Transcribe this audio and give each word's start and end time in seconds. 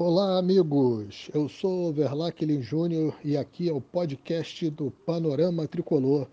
Olá, 0.00 0.38
amigos. 0.38 1.28
Eu 1.34 1.48
sou 1.48 1.92
Verlaquilin 1.92 2.62
Júnior 2.62 3.18
e 3.24 3.36
aqui 3.36 3.68
é 3.68 3.72
o 3.72 3.80
podcast 3.80 4.70
do 4.70 4.92
Panorama 5.04 5.66
Tricolor 5.66 6.28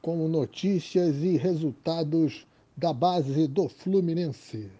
com 0.00 0.26
notícias 0.26 1.16
e 1.22 1.36
resultados 1.36 2.46
da 2.74 2.90
base 2.90 3.46
do 3.46 3.68
Fluminense. 3.68 4.70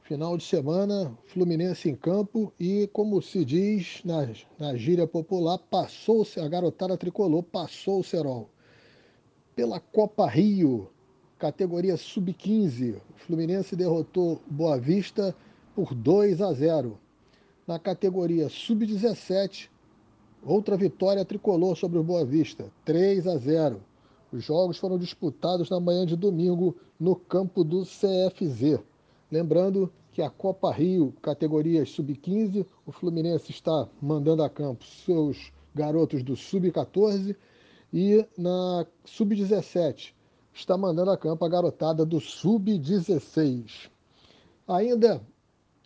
Final 0.00 0.38
de 0.38 0.44
semana, 0.44 1.12
Fluminense 1.26 1.90
em 1.90 1.94
campo 1.94 2.50
e, 2.58 2.88
como 2.94 3.20
se 3.20 3.44
diz 3.44 4.00
na, 4.06 4.26
na 4.58 4.74
gíria 4.74 5.06
popular, 5.06 5.58
passou-se 5.58 6.40
a 6.40 6.48
garotada 6.48 6.96
tricolor, 6.96 7.42
passou 7.42 8.00
o 8.00 8.04
Serol. 8.04 8.48
Pela 9.54 9.80
Copa 9.80 10.26
Rio, 10.26 10.88
categoria 11.38 11.98
Sub-15, 11.98 12.96
o 12.96 13.18
Fluminense 13.18 13.76
derrotou 13.76 14.40
Boa 14.48 14.78
Vista 14.78 15.36
por 15.74 15.94
2 15.94 16.40
a 16.40 16.54
0 16.54 16.98
na 17.66 17.78
categoria 17.78 18.48
sub-17, 18.48 19.68
outra 20.44 20.76
vitória 20.76 21.24
tricolor 21.24 21.76
sobre 21.76 21.98
o 21.98 22.02
Boa 22.02 22.24
Vista, 22.24 22.70
3 22.84 23.26
a 23.26 23.36
0. 23.36 23.82
Os 24.32 24.44
jogos 24.44 24.78
foram 24.78 24.98
disputados 24.98 25.68
na 25.68 25.80
manhã 25.80 26.06
de 26.06 26.14
domingo 26.14 26.76
no 26.98 27.16
campo 27.16 27.64
do 27.64 27.82
CFZ. 27.82 28.80
Lembrando 29.30 29.92
que 30.12 30.22
a 30.22 30.30
Copa 30.30 30.72
Rio, 30.72 31.12
categorias 31.20 31.90
sub-15, 31.90 32.64
o 32.86 32.92
Fluminense 32.92 33.50
está 33.50 33.88
mandando 34.00 34.42
a 34.42 34.48
campo 34.48 34.84
seus 34.84 35.52
garotos 35.74 36.22
do 36.22 36.36
sub-14 36.36 37.36
e 37.92 38.24
na 38.38 38.86
sub-17 39.04 40.12
está 40.54 40.76
mandando 40.76 41.10
a 41.10 41.18
campo 41.18 41.44
a 41.44 41.48
garotada 41.48 42.04
do 42.04 42.20
sub-16. 42.20 43.90
Ainda 44.66 45.20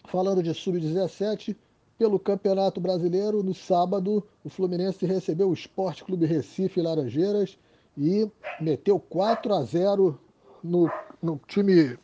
falando 0.07 0.43
de 0.43 0.55
sub-17, 0.55 1.57
pelo 2.01 2.19
Campeonato 2.19 2.81
Brasileiro, 2.81 3.43
no 3.43 3.53
sábado, 3.53 4.27
o 4.43 4.49
Fluminense 4.49 5.05
recebeu 5.05 5.51
o 5.51 5.53
Esporte 5.53 6.03
Clube 6.03 6.25
Recife 6.25 6.81
Laranjeiras 6.81 7.59
e 7.95 8.27
meteu 8.59 8.99
4 8.99 9.53
a 9.53 9.63
0 9.63 10.19
no, 10.65 10.91
no 11.21 11.39
time 11.47 11.99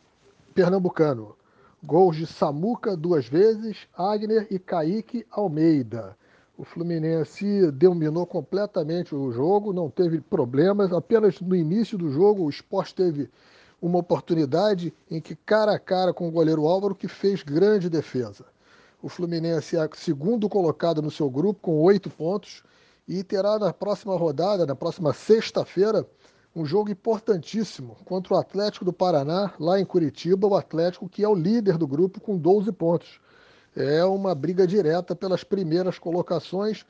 pernambucano. 0.53 1.35
Gols 1.83 2.15
de 2.15 2.27
Samuca 2.27 2.95
duas 2.95 3.27
vezes, 3.27 3.87
Agner 3.97 4.45
e 4.51 4.59
Kaique 4.59 5.25
Almeida. 5.31 6.15
O 6.55 6.63
Fluminense 6.63 7.71
dominou 7.71 8.27
completamente 8.27 9.15
o 9.15 9.31
jogo, 9.31 9.73
não 9.73 9.89
teve 9.89 10.21
problemas. 10.21 10.93
Apenas 10.93 11.41
no 11.41 11.55
início 11.55 11.97
do 11.97 12.11
jogo, 12.11 12.43
o 12.43 12.49
esporte 12.51 12.93
teve 12.93 13.31
uma 13.81 13.97
oportunidade 13.97 14.93
em 15.09 15.19
que, 15.19 15.35
cara 15.35 15.73
a 15.73 15.79
cara 15.79 16.13
com 16.13 16.27
o 16.27 16.31
goleiro 16.31 16.67
Álvaro, 16.67 16.93
que 16.93 17.07
fez 17.07 17.41
grande 17.41 17.89
defesa. 17.89 18.45
O 19.01 19.09
Fluminense 19.09 19.77
é 19.77 19.89
segundo 19.95 20.49
colocado 20.49 21.01
no 21.01 21.11
seu 21.11 21.29
grupo, 21.29 21.59
com 21.61 21.79
oito 21.81 22.09
pontos, 22.09 22.63
e 23.07 23.23
terá 23.23 23.59
na 23.59 23.71
próxima 23.71 24.17
rodada, 24.17 24.65
na 24.65 24.75
próxima 24.75 25.13
sexta-feira, 25.13 26.05
um 26.55 26.65
jogo 26.65 26.89
importantíssimo 26.89 27.95
contra 28.03 28.33
o 28.33 28.37
Atlético 28.37 28.83
do 28.83 28.91
Paraná, 28.91 29.53
lá 29.59 29.79
em 29.79 29.85
Curitiba, 29.85 30.47
o 30.47 30.55
Atlético 30.55 31.07
que 31.07 31.23
é 31.23 31.29
o 31.29 31.35
líder 31.35 31.77
do 31.77 31.87
grupo 31.87 32.19
com 32.19 32.35
12 32.35 32.71
pontos. 32.71 33.19
É 33.75 34.03
uma 34.03 34.33
briga 34.33 34.65
direta 34.65 35.15
pelas 35.15 35.43
primeiras 35.43 35.99
colocações. 35.99 36.83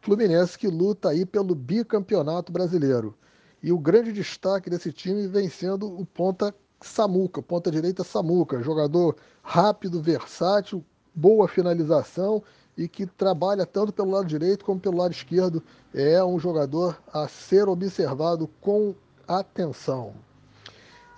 Fluminense 0.00 0.58
que 0.58 0.66
luta 0.66 1.10
aí 1.10 1.26
pelo 1.26 1.54
bicampeonato 1.54 2.50
brasileiro. 2.50 3.14
E 3.62 3.70
o 3.70 3.78
grande 3.78 4.10
destaque 4.10 4.70
desse 4.70 4.90
time 4.90 5.26
vem 5.26 5.50
sendo 5.50 5.86
o 5.86 6.06
ponta 6.06 6.54
Samuca, 6.80 7.42
ponta 7.42 7.70
direita 7.70 8.02
Samuca, 8.02 8.62
jogador 8.62 9.16
rápido, 9.42 10.00
versátil, 10.00 10.82
boa 11.14 11.48
finalização 11.48 12.42
e 12.76 12.88
que 12.88 13.06
trabalha 13.06 13.66
tanto 13.66 13.92
pelo 13.92 14.10
lado 14.10 14.26
direito 14.26 14.64
como 14.64 14.80
pelo 14.80 14.98
lado 14.98 15.12
esquerdo. 15.12 15.62
É 15.92 16.22
um 16.24 16.38
jogador 16.38 17.00
a 17.12 17.28
ser 17.28 17.68
observado 17.68 18.48
com 18.60 18.94
atenção. 19.26 20.14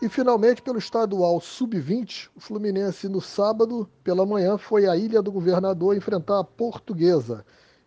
E 0.01 0.09
finalmente, 0.09 0.61
pelo 0.61 0.79
estadual 0.79 1.41
sub-20, 1.41 2.29
o 2.35 2.41
Fluminense 2.41 3.09
no 3.09 3.21
sábado, 3.21 3.89
pela 4.03 4.27
manhã, 4.27 4.59
foi 4.59 4.89
à 4.89 4.97
Ilha 4.97 5.23
do 5.23 5.31
Governador 5.31 5.97
enfrentar 5.97 6.41
a 6.41 6.45
Portuguesa 6.45 7.45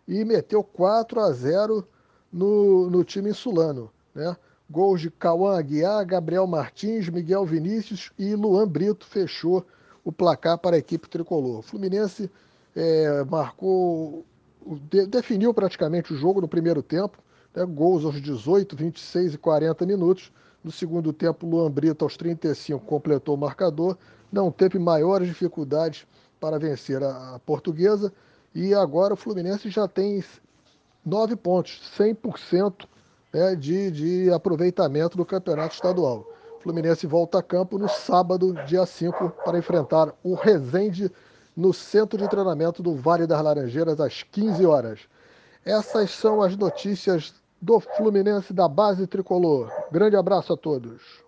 e 0.08 0.24
meteu 0.24 0.64
4 0.64 1.20
a 1.20 1.30
0 1.30 1.86
no, 2.32 2.88
no 2.88 3.04
time 3.04 3.28
insulano. 3.28 3.90
Né? 4.14 4.34
Gols 4.70 5.02
de 5.02 5.10
Cauã 5.10 5.58
Aguiar, 5.58 6.06
Gabriel 6.06 6.46
Martins, 6.46 7.08
Miguel 7.10 7.44
Vinícius 7.44 8.10
e 8.18 8.34
Luan 8.34 8.66
Brito 8.66 9.04
fechou 9.04 9.62
o 10.06 10.12
placar 10.12 10.56
para 10.56 10.76
a 10.76 10.78
equipe 10.78 11.08
tricolor. 11.08 11.58
O 11.58 11.62
Fluminense 11.62 12.30
é, 12.76 13.24
marcou, 13.24 14.24
definiu 15.10 15.52
praticamente 15.52 16.14
o 16.14 16.16
jogo 16.16 16.40
no 16.40 16.46
primeiro 16.46 16.80
tempo, 16.80 17.18
né, 17.52 17.66
gols 17.66 18.04
aos 18.04 18.22
18, 18.22 18.76
26 18.76 19.34
e 19.34 19.38
40 19.38 19.84
minutos. 19.84 20.30
No 20.62 20.70
segundo 20.70 21.12
tempo, 21.12 21.44
Luan 21.44 21.68
Brito, 21.68 22.04
aos 22.04 22.16
35, 22.16 22.86
completou 22.86 23.34
o 23.34 23.38
marcador, 23.38 23.98
não 24.30 24.48
teve 24.52 24.78
maiores 24.78 25.26
dificuldades 25.26 26.06
para 26.38 26.56
vencer 26.56 27.02
a, 27.02 27.34
a 27.34 27.38
portuguesa 27.40 28.12
e 28.54 28.72
agora 28.74 29.14
o 29.14 29.16
Fluminense 29.16 29.68
já 29.70 29.88
tem 29.88 30.22
nove 31.04 31.34
pontos, 31.34 31.80
100% 31.98 32.86
né, 33.32 33.56
de, 33.56 33.90
de 33.90 34.30
aproveitamento 34.30 35.16
do 35.16 35.24
campeonato 35.24 35.74
estadual. 35.74 36.24
Fluminense 36.66 37.06
volta 37.06 37.38
a 37.38 37.42
campo 37.44 37.78
no 37.78 37.88
sábado, 37.88 38.52
dia 38.66 38.84
5, 38.84 39.30
para 39.44 39.56
enfrentar 39.56 40.12
o 40.20 40.34
Resende 40.34 41.12
no 41.56 41.72
centro 41.72 42.18
de 42.18 42.28
treinamento 42.28 42.82
do 42.82 42.92
Vale 42.96 43.24
das 43.24 43.40
Laranjeiras 43.40 44.00
às 44.00 44.24
15 44.24 44.66
horas. 44.66 45.00
Essas 45.64 46.10
são 46.10 46.42
as 46.42 46.56
notícias 46.56 47.32
do 47.62 47.78
Fluminense 47.78 48.52
da 48.52 48.66
base 48.66 49.06
tricolor. 49.06 49.70
Grande 49.92 50.16
abraço 50.16 50.54
a 50.54 50.56
todos. 50.56 51.24